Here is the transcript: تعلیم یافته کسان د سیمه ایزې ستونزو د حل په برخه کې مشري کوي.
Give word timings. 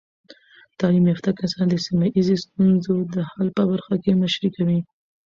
تعلیم 0.79 1.05
یافته 1.11 1.29
کسان 1.39 1.65
د 1.69 1.75
سیمه 1.85 2.07
ایزې 2.15 2.35
ستونزو 2.43 2.95
د 3.13 3.15
حل 3.31 3.47
په 3.57 3.63
برخه 3.71 3.95
کې 4.03 4.19
مشري 4.21 4.49
کوي. 4.55 4.79